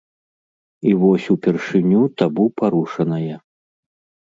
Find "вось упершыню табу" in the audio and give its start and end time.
1.03-2.49